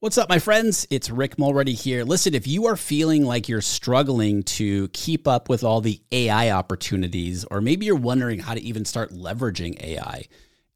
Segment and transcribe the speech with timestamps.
[0.00, 0.86] What's up, my friends?
[0.90, 2.04] It's Rick Mulready here.
[2.04, 6.52] Listen, if you are feeling like you're struggling to keep up with all the AI
[6.52, 10.26] opportunities, or maybe you're wondering how to even start leveraging AI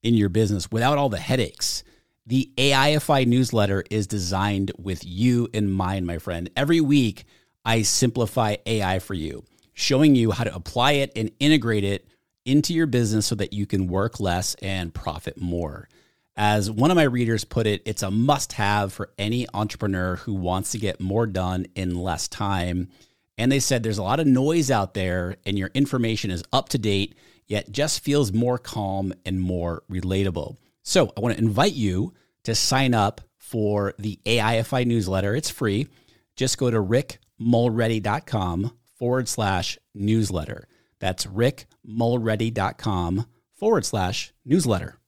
[0.03, 1.85] in your business without all the headaches,
[2.27, 6.51] the AIFI newsletter is designed with you in mind, my friend.
[6.57, 7.25] Every week,
[7.65, 12.09] I simplify AI for you, showing you how to apply it and integrate it
[12.45, 15.89] into your business so that you can work less and profit more.
[16.37, 20.33] As one of my readers put it, it's a must have for any entrepreneur who
[20.33, 22.89] wants to get more done in less time.
[23.37, 26.71] And they said there's a lot of noise out there and your information is up
[26.71, 27.15] to date,
[27.47, 30.57] yet just feels more calm and more relatable.
[30.83, 35.37] So I want to invite you to sign up for the AIFI newsletter.
[35.37, 35.89] It's free.
[36.37, 40.67] Just go to rickmulready.com forward slash newsletter.
[40.99, 44.99] That's rickmulready.com forward slash newsletter.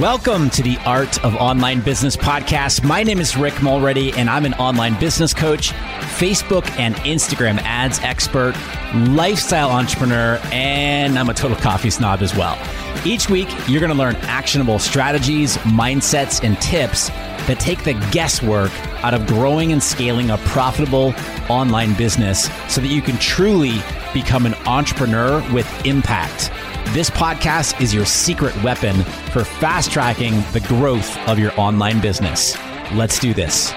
[0.00, 2.82] Welcome to the Art of Online Business podcast.
[2.82, 5.72] My name is Rick Mulready, and I'm an online business coach,
[6.16, 8.54] Facebook and Instagram ads expert,
[8.94, 12.58] lifestyle entrepreneur, and I'm a total coffee snob as well.
[13.04, 17.10] Each week, you're going to learn actionable strategies, mindsets, and tips
[17.46, 18.72] that take the guesswork
[19.04, 21.14] out of growing and scaling a profitable
[21.50, 23.74] online business so that you can truly
[24.14, 26.50] become an entrepreneur with impact.
[26.90, 29.02] This podcast is your secret weapon
[29.32, 32.54] for fast tracking the growth of your online business.
[32.92, 33.70] Let's do this.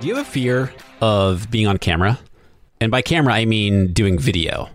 [0.00, 2.18] Do you have a fear of being on camera?
[2.78, 4.68] And by camera, I mean doing video.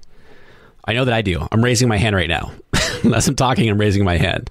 [0.86, 1.48] I know that I do.
[1.52, 2.52] I'm raising my hand right now.
[3.14, 4.50] As I'm talking, I'm raising my hand.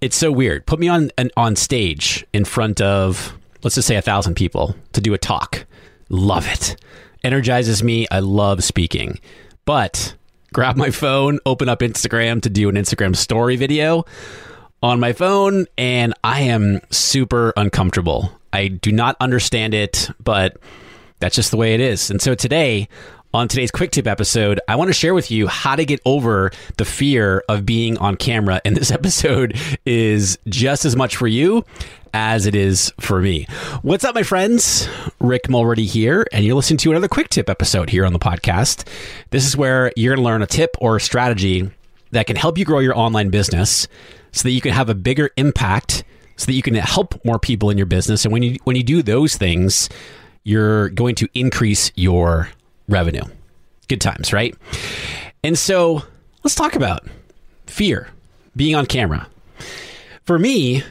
[0.00, 0.66] It's so weird.
[0.66, 4.74] Put me on an, on stage in front of, let's just say, a thousand people
[4.94, 5.64] to do a talk.
[6.08, 6.74] Love it.
[7.22, 8.08] Energizes me.
[8.10, 9.20] I love speaking.
[9.64, 10.14] But
[10.52, 14.04] grab my phone, open up Instagram to do an Instagram story video
[14.82, 18.32] on my phone, and I am super uncomfortable.
[18.52, 20.56] I do not understand it, but
[21.20, 22.10] that's just the way it is.
[22.10, 22.88] And so today,
[23.34, 26.50] on today's quick tip episode, I want to share with you how to get over
[26.76, 28.60] the fear of being on camera.
[28.64, 29.56] And this episode
[29.86, 31.64] is just as much for you
[32.12, 33.46] as it is for me.
[33.80, 34.86] What's up, my friends?
[35.18, 38.86] Rick Mulready here, and you're listening to another quick tip episode here on the podcast.
[39.30, 41.70] This is where you're going to learn a tip or a strategy
[42.10, 43.88] that can help you grow your online business
[44.32, 46.04] so that you can have a bigger impact
[46.36, 48.82] so that you can help more people in your business and when you when you
[48.82, 49.88] do those things
[50.44, 52.48] you're going to increase your
[52.92, 53.24] revenue
[53.88, 54.54] good times right
[55.42, 56.02] and so
[56.44, 57.06] let's talk about
[57.66, 58.08] fear
[58.54, 59.26] being on camera
[60.24, 60.82] for me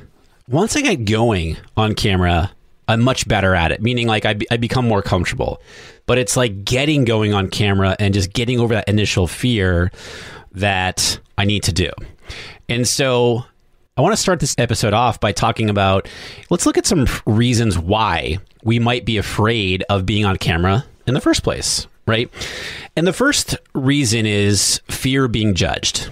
[0.52, 2.52] once I get going on camera,
[2.88, 5.62] I'm much better at it, meaning like I, be, I become more comfortable.
[6.06, 9.92] But it's like getting going on camera and just getting over that initial fear
[10.52, 11.90] that I need to do.
[12.68, 13.46] And so
[13.96, 16.10] I want to start this episode off by talking about
[16.50, 21.14] let's look at some reasons why we might be afraid of being on camera in
[21.14, 22.30] the first place, right?
[22.96, 26.10] And the first reason is fear being judged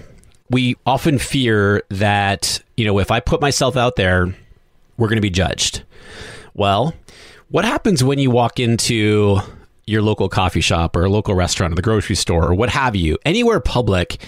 [0.50, 4.34] we often fear that, you know, if I put myself out there,
[4.96, 5.84] we're going to be judged.
[6.54, 6.92] Well,
[7.48, 9.38] what happens when you walk into
[9.86, 12.96] your local coffee shop or a local restaurant or the grocery store or what have
[12.96, 14.20] you, anywhere public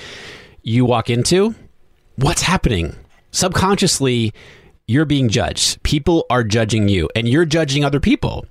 [0.62, 1.54] you walk into?
[2.16, 2.94] What's happening?
[3.32, 4.32] Subconsciously,
[4.86, 5.82] you're being judged.
[5.82, 8.46] People are judging you and you're judging other people.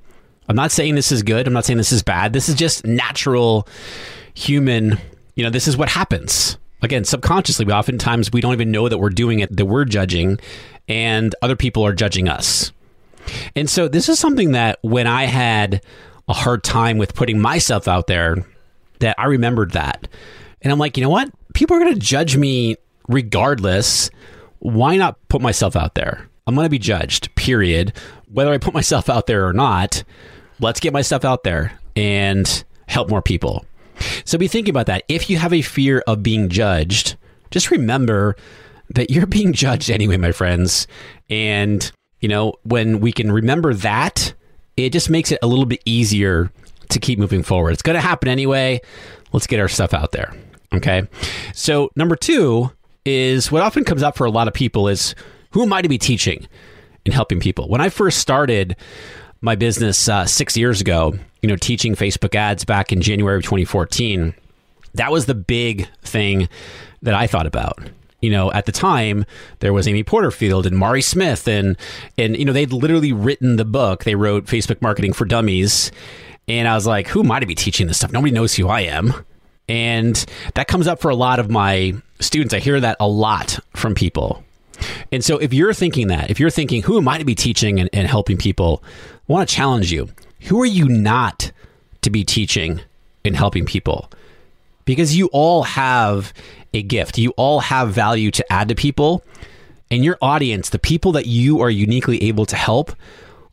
[0.52, 1.48] I'm not saying this is good.
[1.48, 2.34] I'm not saying this is bad.
[2.34, 3.68] This is just natural
[4.34, 4.98] human,
[5.36, 8.98] you know, this is what happens again, subconsciously, we oftentimes we don't even know that
[8.98, 10.40] we're doing it, that we're judging,
[10.88, 12.72] and other people are judging us.
[13.56, 15.84] And so this is something that when I had
[16.28, 18.46] a hard time with putting myself out there,
[19.00, 20.08] that I remembered that.
[20.62, 21.32] And I'm like, you know what?
[21.54, 24.10] People are going to judge me regardless.
[24.60, 26.28] Why not put myself out there?
[26.46, 27.94] I'm going to be judged, period.
[28.28, 30.04] Whether I put myself out there or not,
[30.62, 33.66] let's get my stuff out there and help more people.
[34.26, 35.04] So be thinking about that.
[35.08, 37.18] If you have a fear of being judged,
[37.50, 38.36] just remember
[38.90, 40.88] that you're being judged anyway, my friends.
[41.30, 44.34] And, you know, when we can remember that,
[44.78, 46.52] it just makes it a little bit easier
[46.90, 47.72] to keep moving forward.
[47.72, 48.82] It's going to happen anyway.
[49.34, 50.34] Let's get our stuff out there.
[50.74, 51.08] Okay.
[51.54, 52.72] So, number two
[53.06, 55.16] is what often comes up for a lot of people is
[55.52, 56.48] who am I to be teaching
[57.06, 57.68] and helping people?
[57.68, 58.76] When I first started
[59.42, 63.44] my business uh, six years ago, you know, teaching Facebook ads back in January of
[63.44, 64.34] 2014,
[64.94, 66.48] that was the big thing
[67.02, 67.80] that I thought about.
[68.22, 69.26] You know, at the time
[69.60, 71.76] there was Amy Porterfield and Mari Smith and
[72.20, 74.04] and you know they'd literally written the book.
[74.04, 75.92] They wrote Facebook Marketing for Dummies,
[76.48, 78.12] and I was like, who am I to be teaching this stuff?
[78.12, 79.14] Nobody knows who I am.
[79.68, 80.24] And
[80.56, 82.54] that comes up for a lot of my students.
[82.54, 84.44] I hear that a lot from people.
[85.12, 87.80] And so if you're thinking that, if you're thinking, who am I to be teaching
[87.80, 88.84] and, and helping people?
[89.30, 90.10] I want to challenge you.
[90.42, 91.52] Who are you not
[92.02, 92.82] to be teaching
[93.26, 94.10] and helping people?
[94.86, 96.34] Because you all have
[96.74, 97.18] a gift.
[97.18, 99.24] You all have value to add to people.
[99.90, 102.96] And your audience, the people that you are uniquely able to help,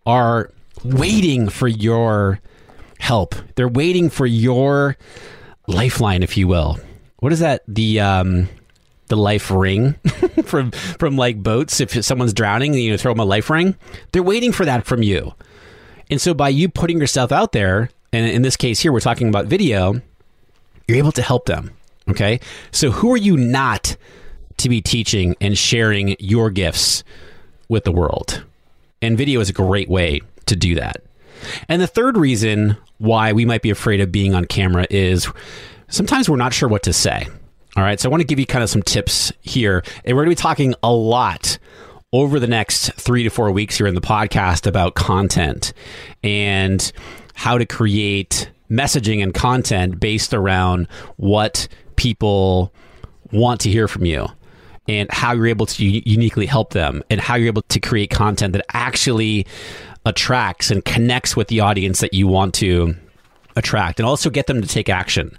[0.07, 0.51] are
[0.85, 2.41] waiting for your
[3.01, 3.35] help.
[3.57, 4.97] They're waiting for your
[5.67, 6.79] lifeline, if you will.
[7.19, 7.63] What is that?
[7.67, 8.49] The um,
[9.09, 9.95] the life ring
[10.45, 11.81] from from like boats.
[11.81, 13.77] If someone's drowning, you throw them a life ring.
[14.13, 15.35] They're waiting for that from you.
[16.11, 19.29] And so by you putting yourself out there, and in this case here, we're talking
[19.29, 20.01] about video,
[20.87, 21.73] you're able to help them.
[22.09, 22.41] Okay.
[22.73, 23.97] So who are you not
[24.59, 27.05] to be teaching and sharing your gifts
[27.69, 28.45] with the world?
[29.03, 31.03] And video is a great way to do that.
[31.69, 35.29] And the third reason why we might be afraid of being on camera is
[35.89, 37.29] sometimes we're not sure what to say.
[37.79, 38.01] All right.
[38.01, 39.85] So I want to give you kind of some tips here.
[40.05, 41.59] And we're going to be talking a lot
[42.13, 45.73] over the next three to four weeks here in the podcast about content
[46.25, 46.91] and
[47.35, 50.89] how to create messaging and content based around
[51.19, 52.75] what people
[53.31, 54.27] want to hear from you
[54.89, 58.55] and how you're able to uniquely help them and how you're able to create content
[58.55, 59.47] that actually
[60.05, 62.97] attracts and connects with the audience that you want to
[63.59, 65.37] attract and also get them to take action.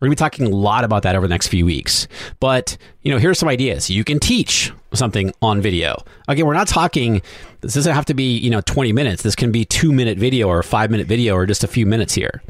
[0.00, 2.08] We're going to be talking a lot about that over the next few weeks.
[2.40, 3.88] But, you know, here's some ideas.
[3.88, 6.04] You can teach something on video.
[6.28, 7.22] Again, we're not talking
[7.60, 9.22] this doesn't have to be, you know, 20 minutes.
[9.22, 12.14] This can be 2 minute video or 5 minute video or just a few minutes
[12.14, 12.42] here.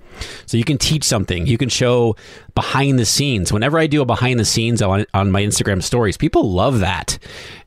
[0.47, 1.47] So you can teach something.
[1.47, 2.17] You can show
[2.55, 3.53] behind the scenes.
[3.53, 7.19] Whenever I do a behind the scenes on on my Instagram stories, people love that.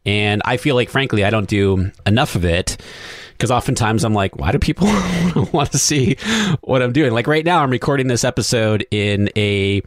[0.06, 2.78] And I feel like frankly I don't do enough of it
[3.38, 4.88] because oftentimes I'm like, why do people
[5.52, 6.16] want to see
[6.62, 7.12] what I'm doing?
[7.12, 9.82] Like right now, I'm recording this episode in a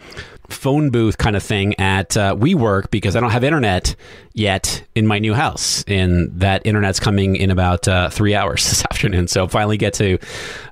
[0.49, 3.95] phone booth kind of thing at uh, WeWork because I don't have internet
[4.35, 8.85] yet in my new house, and that internet's coming in about uh, three hours this
[8.85, 9.29] afternoon.
[9.29, 10.19] So finally get to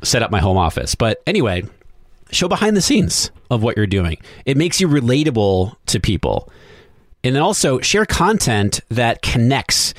[0.02, 0.94] set up my home office.
[0.94, 1.64] But anyway,
[2.31, 4.19] show behind the scenes of what you're doing.
[4.44, 6.50] It makes you relatable to people.
[7.25, 9.94] And then also share content that connects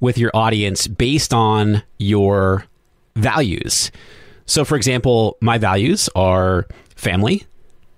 [0.00, 2.64] with your audience based on your
[3.16, 3.90] values.
[4.46, 6.66] So, for example, my values are
[6.96, 7.44] family,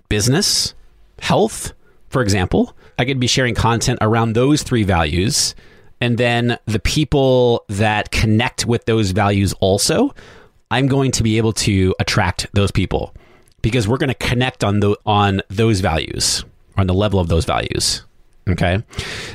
[0.09, 0.73] business,
[1.19, 1.73] health,
[2.09, 2.75] for example.
[2.99, 5.55] I could be sharing content around those three values.
[5.99, 10.13] And then the people that connect with those values also,
[10.69, 13.15] I'm going to be able to attract those people
[13.61, 16.43] because we're going to connect on the on those values,
[16.77, 18.03] on the level of those values.
[18.49, 18.83] Okay.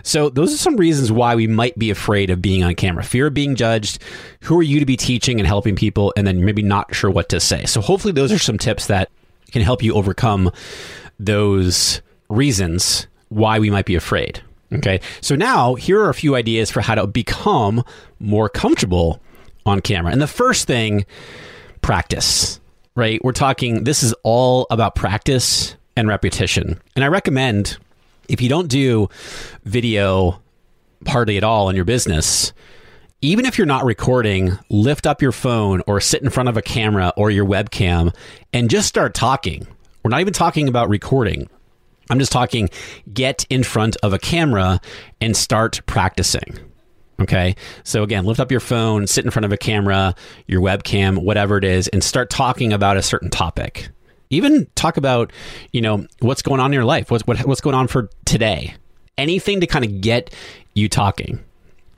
[0.02, 3.02] So those are some reasons why we might be afraid of being on camera.
[3.02, 4.02] Fear of being judged.
[4.42, 6.12] Who are you to be teaching and helping people?
[6.16, 7.64] And then maybe not sure what to say.
[7.64, 9.10] So hopefully those are some tips that
[9.50, 10.50] can help you overcome
[11.18, 14.42] those reasons why we might be afraid.
[14.72, 15.00] Okay.
[15.22, 17.82] So now here are a few ideas for how to become
[18.20, 19.22] more comfortable
[19.64, 20.12] on camera.
[20.12, 21.06] And the first thing,
[21.80, 22.60] practice,
[22.94, 23.22] right?
[23.24, 26.78] We're talking, this is all about practice and repetition.
[26.94, 27.78] And I recommend
[28.28, 29.08] if you don't do
[29.64, 30.40] video
[31.06, 32.52] hardly at all in your business,
[33.20, 36.62] even if you're not recording, lift up your phone or sit in front of a
[36.62, 38.14] camera or your webcam
[38.52, 39.66] and just start talking.
[40.02, 41.48] We're not even talking about recording.
[42.10, 42.70] I'm just talking
[43.12, 44.80] get in front of a camera
[45.20, 46.58] and start practicing.
[47.20, 47.56] Okay.
[47.82, 50.14] So again, lift up your phone, sit in front of a camera,
[50.46, 53.88] your webcam, whatever it is, and start talking about a certain topic.
[54.30, 55.32] Even talk about,
[55.72, 58.74] you know, what's going on in your life, what's what, what's going on for today.
[59.16, 60.32] Anything to kind of get
[60.74, 61.44] you talking.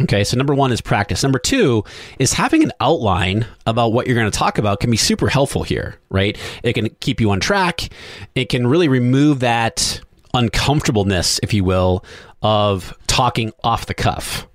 [0.03, 1.23] Okay, so number one is practice.
[1.23, 1.85] Number two
[2.19, 5.63] is having an outline about what you're going to talk about can be super helpful
[5.63, 6.39] here, right?
[6.63, 7.91] It can keep you on track.
[8.35, 10.01] It can really remove that
[10.33, 12.03] uncomfortableness, if you will,
[12.43, 14.47] of talking off the cuff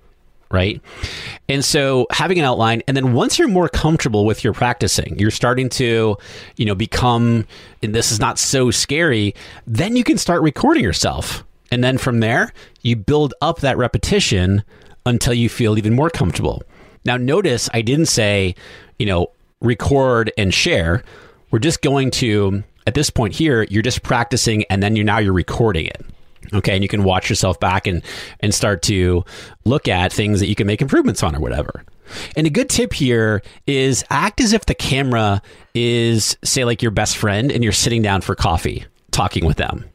[0.51, 0.81] right?
[1.49, 5.31] And so having an outline and then once you're more comfortable with your practicing, you're
[5.31, 6.17] starting to,
[6.57, 7.45] you know, become
[7.81, 9.35] and this is not so scary,
[9.67, 11.43] then you can start recording yourself.
[11.71, 14.63] And then from there, you build up that repetition
[15.05, 16.63] until you feel even more comfortable.
[17.05, 18.55] Now notice I didn't say,
[18.97, 21.03] you know, record and share.
[21.51, 25.17] We're just going to at this point here, you're just practicing and then you're now
[25.17, 26.05] you're recording it.
[26.55, 28.01] Okay, and you can watch yourself back and
[28.39, 29.23] and start to
[29.65, 31.83] look at things that you can make improvements on or whatever.
[32.35, 35.41] And a good tip here is act as if the camera
[35.73, 39.85] is say like your best friend and you're sitting down for coffee talking with them.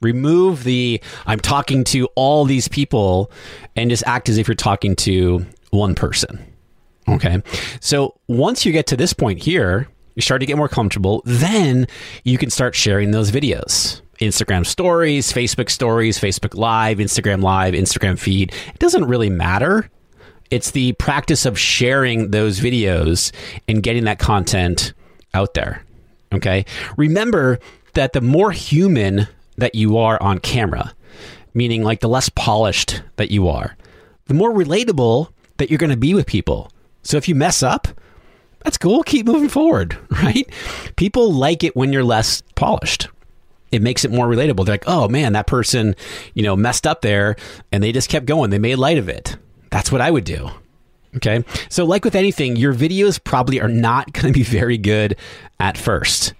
[0.00, 3.30] Remove the I'm talking to all these people
[3.76, 6.44] and just act as if you're talking to one person.
[7.08, 7.42] Okay.
[7.80, 11.86] So once you get to this point here, you start to get more comfortable, then
[12.24, 14.01] you can start sharing those videos.
[14.20, 18.52] Instagram stories, Facebook stories, Facebook Live, Instagram Live, Instagram feed.
[18.68, 19.90] It doesn't really matter.
[20.50, 23.32] It's the practice of sharing those videos
[23.68, 24.92] and getting that content
[25.34, 25.82] out there.
[26.32, 26.64] Okay.
[26.96, 27.58] Remember
[27.94, 30.94] that the more human that you are on camera,
[31.54, 33.76] meaning like the less polished that you are,
[34.26, 35.28] the more relatable
[35.58, 36.70] that you're going to be with people.
[37.02, 37.88] So if you mess up,
[38.60, 39.02] that's cool.
[39.02, 40.48] Keep moving forward, right?
[40.96, 43.08] People like it when you're less polished.
[43.72, 44.64] It makes it more relatable.
[44.64, 45.96] They're like, oh man, that person,
[46.34, 47.36] you know, messed up there
[47.72, 48.50] and they just kept going.
[48.50, 49.36] They made light of it.
[49.70, 50.50] That's what I would do.
[51.16, 51.44] Okay.
[51.68, 55.16] So, like with anything, your videos probably are not going to be very good
[55.58, 56.34] at first.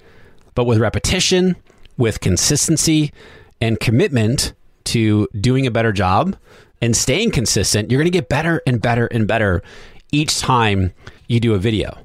[0.55, 1.57] But with repetition,
[1.97, 3.13] with consistency,
[3.61, 6.37] and commitment to doing a better job
[6.81, 9.63] and staying consistent, you're going to get better and better and better
[10.11, 10.93] each time
[11.29, 11.97] you do a video.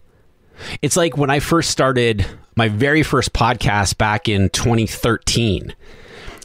[0.82, 2.26] It's like when I first started
[2.58, 5.76] my very first podcast back in 2013.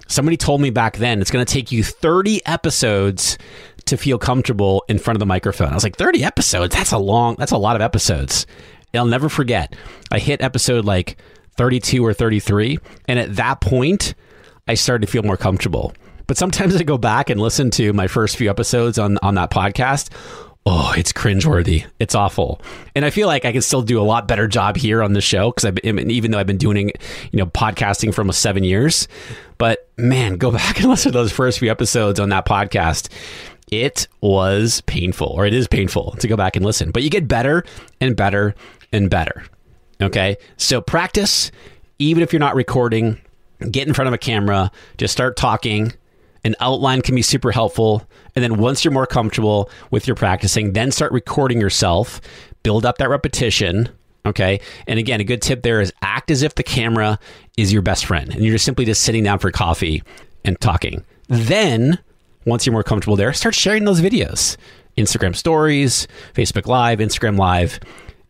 [0.06, 3.38] Somebody told me back then it's going to take you 30 episodes
[3.86, 5.68] to feel comfortable in front of the microphone.
[5.68, 6.76] I was like, 30 episodes?
[6.76, 8.46] That's a long, that's a lot of episodes.
[8.92, 9.74] And I'll never forget.
[10.10, 11.16] I hit episode like
[11.56, 12.78] 32 or 33.
[13.08, 14.14] And at that point,
[14.68, 15.94] I started to feel more comfortable.
[16.26, 19.50] But sometimes I go back and listen to my first few episodes on, on that
[19.50, 20.10] podcast
[20.66, 21.86] oh, it's cringeworthy.
[21.98, 22.60] It's awful.
[22.94, 25.20] And I feel like I can still do a lot better job here on the
[25.20, 28.64] show because I've been, even though I've been doing, you know, podcasting for almost seven
[28.64, 29.08] years.
[29.58, 33.08] But man, go back and listen to those first few episodes on that podcast.
[33.70, 37.26] It was painful, or it is painful to go back and listen, but you get
[37.26, 37.64] better
[38.00, 38.54] and better
[38.92, 39.44] and better.
[40.00, 40.36] Okay.
[40.58, 41.50] So practice,
[41.98, 43.18] even if you're not recording,
[43.70, 45.94] get in front of a camera, just start talking.
[46.44, 48.06] An outline can be super helpful.
[48.34, 52.20] And then once you're more comfortable with your practicing, then start recording yourself,
[52.62, 53.88] build up that repetition.
[54.26, 54.60] Okay.
[54.86, 57.18] And again, a good tip there is act as if the camera
[57.56, 60.02] is your best friend and you're just simply just sitting down for coffee
[60.44, 61.04] and talking.
[61.28, 61.98] Then,
[62.44, 64.56] once you're more comfortable there, start sharing those videos.
[64.96, 67.80] Instagram stories, Facebook Live, Instagram Live,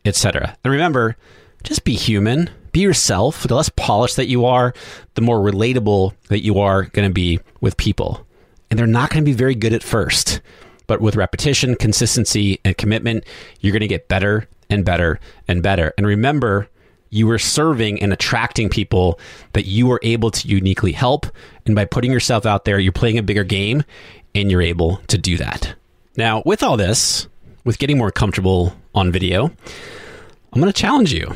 [0.04, 0.56] etc.
[0.62, 1.16] And remember,
[1.64, 3.44] just be human, be yourself.
[3.44, 4.74] The less polished that you are,
[5.14, 8.26] the more relatable that you are going to be with people
[8.72, 10.40] and they're not going to be very good at first.
[10.86, 13.24] But with repetition, consistency, and commitment,
[13.60, 15.92] you're going to get better and better and better.
[15.98, 16.70] And remember,
[17.10, 19.20] you are serving and attracting people
[19.52, 21.26] that you are able to uniquely help.
[21.66, 23.84] And by putting yourself out there, you're playing a bigger game
[24.34, 25.74] and you're able to do that.
[26.16, 27.28] Now, with all this,
[27.64, 29.50] with getting more comfortable on video,
[30.52, 31.30] I'm going to challenge you.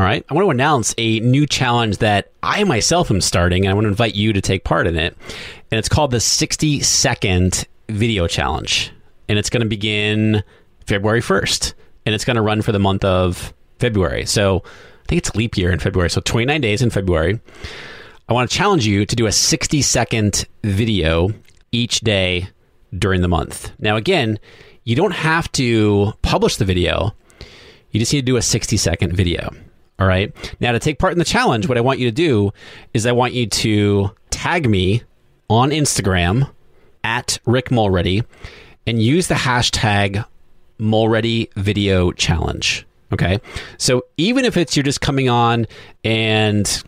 [0.00, 0.24] All right.
[0.30, 3.84] I want to announce a new challenge that I myself am starting, and I want
[3.84, 5.14] to invite you to take part in it.
[5.70, 8.92] And it's called the 60 second video challenge.
[9.28, 10.42] And it's going to begin
[10.86, 11.74] February 1st,
[12.06, 14.24] and it's going to run for the month of February.
[14.24, 16.08] So I think it's leap year in February.
[16.08, 17.38] So 29 days in February.
[18.26, 21.28] I want to challenge you to do a 60 second video
[21.72, 22.48] each day
[22.98, 23.70] during the month.
[23.78, 24.38] Now, again,
[24.82, 27.14] you don't have to publish the video,
[27.90, 29.50] you just need to do a 60 second video.
[30.00, 30.34] All right.
[30.60, 32.52] Now, to take part in the challenge, what I want you to do
[32.94, 35.02] is I want you to tag me
[35.50, 36.50] on Instagram
[37.04, 38.24] at Rick Mulready
[38.86, 40.24] and use the hashtag
[40.78, 42.86] Mulready Video Challenge.
[43.12, 43.40] Okay.
[43.76, 45.66] So even if it's you're just coming on
[46.02, 46.82] and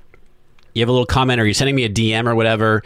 [0.75, 2.83] you have a little comment or you're sending me a DM or whatever,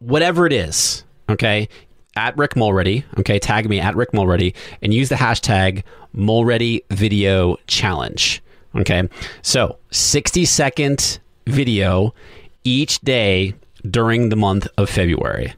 [0.00, 1.68] whatever it is, okay,
[2.16, 7.56] at Rick Mulready, okay, tag me at Rick Mulready and use the hashtag Mulready Video
[7.66, 8.42] Challenge.
[8.76, 9.08] Okay.
[9.42, 12.14] So 60 second video
[12.64, 13.54] each day
[13.88, 15.54] during the month of February.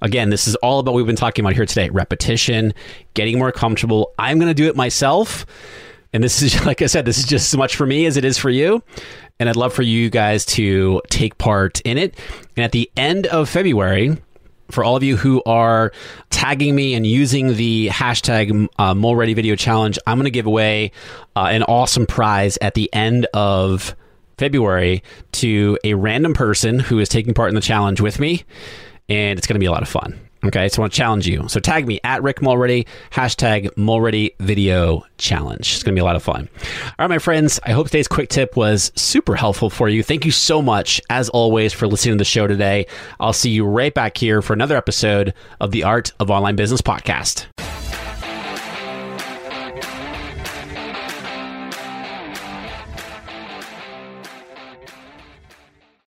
[0.00, 2.74] Again, this is all about what we've been talking about here today repetition,
[3.14, 4.12] getting more comfortable.
[4.18, 5.46] I'm going to do it myself.
[6.12, 8.24] And this is, like I said, this is just as much for me as it
[8.24, 8.82] is for you.
[9.40, 12.16] And I'd love for you guys to take part in it.
[12.56, 14.16] And at the end of February,
[14.70, 15.92] for all of you who are
[16.30, 20.92] tagging me and using the hashtag uh, Mulready Video Challenge, I'm going to give away
[21.36, 23.94] uh, an awesome prize at the end of
[24.38, 25.02] February
[25.32, 28.44] to a random person who is taking part in the challenge with me,
[29.08, 30.18] and it's going to be a lot of fun.
[30.44, 31.48] Okay, so I want to challenge you.
[31.48, 35.60] So tag me at Rick Mulready, hashtag Mulready Video Challenge.
[35.60, 36.50] It's going to be a lot of fun.
[36.62, 40.02] All right, my friends, I hope today's quick tip was super helpful for you.
[40.02, 42.86] Thank you so much, as always, for listening to the show today.
[43.20, 46.82] I'll see you right back here for another episode of the Art of Online Business
[46.82, 47.46] podcast.